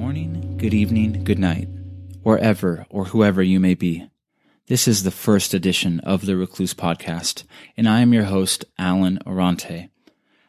[0.00, 1.68] morning, good evening, good night,
[2.22, 4.08] wherever or whoever you may be.
[4.66, 7.44] This is the first edition of the Recluse Podcast,
[7.76, 9.90] and I am your host, Allen Orrante.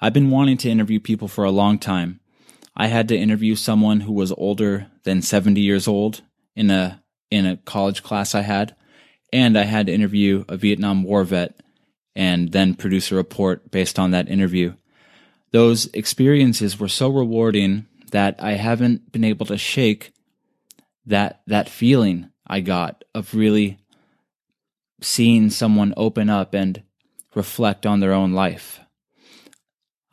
[0.00, 2.20] I've been wanting to interview people for a long time.
[2.74, 6.22] I had to interview someone who was older than 70 years old
[6.56, 8.74] in a in a college class I had,
[9.30, 11.60] and I had to interview a Vietnam War vet
[12.16, 14.72] and then produce a report based on that interview.
[15.50, 20.12] Those experiences were so rewarding that I haven't been able to shake
[21.04, 23.78] that that feeling I got of really
[25.00, 26.84] seeing someone open up and
[27.34, 28.78] reflect on their own life.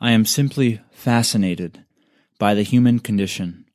[0.00, 1.84] I am simply fascinated
[2.40, 3.66] by the human condition.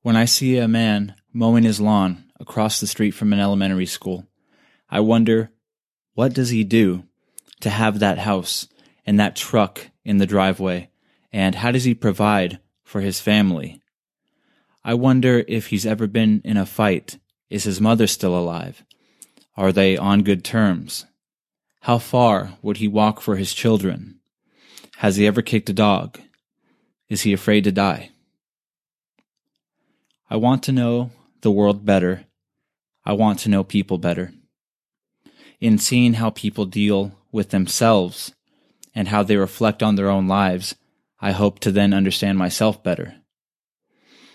[0.00, 4.26] When I see a man mowing his lawn across the street from an elementary school,
[4.88, 5.50] I wonder
[6.14, 7.04] what does he do
[7.60, 8.68] to have that house
[9.04, 10.88] and that truck in the driveway
[11.30, 13.80] and how does he provide for his family.
[14.84, 17.18] I wonder if he's ever been in a fight.
[17.50, 18.84] Is his mother still alive?
[19.56, 21.06] Are they on good terms?
[21.82, 24.20] How far would he walk for his children?
[24.98, 26.20] Has he ever kicked a dog?
[27.08, 28.10] Is he afraid to die?
[30.30, 31.10] I want to know
[31.42, 32.24] the world better.
[33.04, 34.32] I want to know people better.
[35.60, 38.34] In seeing how people deal with themselves
[38.94, 40.74] and how they reflect on their own lives,
[41.24, 43.14] I hope to then understand myself better.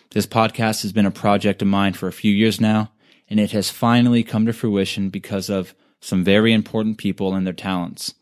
[0.09, 2.93] This podcast has been a project of mine for a few years now,
[3.29, 7.53] and it has finally come to fruition because of some very important people and their
[7.53, 8.15] talents.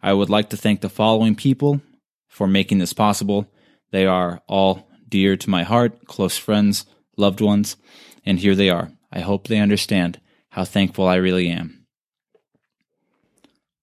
[0.00, 1.80] I would like to thank the following people
[2.28, 3.52] for making this possible.
[3.90, 7.76] They are all dear to my heart, close friends, loved ones,
[8.24, 8.92] and here they are.
[9.10, 11.84] I hope they understand how thankful I really am.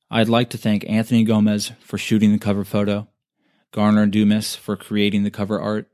[0.10, 3.10] I'd like to thank Anthony Gomez for shooting the cover photo.
[3.72, 5.90] Garner Dumas for creating the cover art,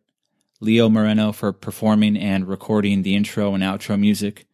[0.60, 4.48] Leo Moreno for performing and recording the intro and outro music,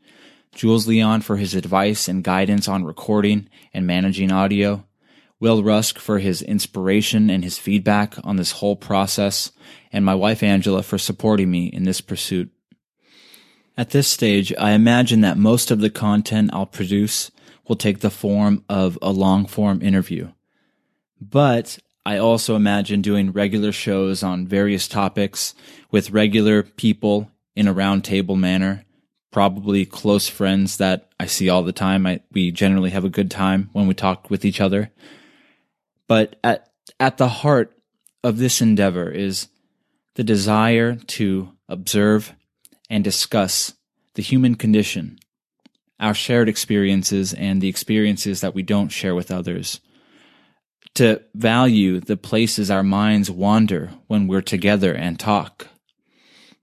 [0.53, 4.85] Jules Leon for his advice and guidance on recording and managing audio,
[5.39, 9.51] Will Rusk for his inspiration and his feedback on this whole process,
[9.91, 12.51] and my wife Angela for supporting me in this pursuit.
[13.77, 17.31] At this stage, I imagine that most of the content I'll produce
[17.67, 20.31] will take the form of a long form interview.
[21.19, 25.55] But I also imagine doing regular shows on various topics
[25.89, 28.83] with regular people in a roundtable manner,
[29.31, 32.05] probably close friends that I see all the time.
[32.05, 34.91] I, we generally have a good time when we talk with each other.
[36.07, 36.69] But at,
[36.99, 37.73] at the heart
[38.21, 39.47] of this endeavor is
[40.15, 42.35] the desire to observe
[42.89, 43.73] and discuss
[44.15, 45.19] the human condition,
[46.01, 49.79] our shared experiences and the experiences that we don't share with others
[50.95, 55.67] to value the places our minds wander when we're together and talk.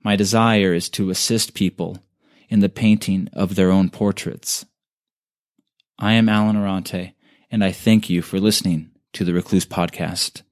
[0.03, 1.99] My desire is to assist people
[2.49, 4.65] in the painting of their own portraits.
[5.99, 7.13] I am Allen Orrante,
[7.51, 10.43] and I thank you for listening to the Recluse Podcast.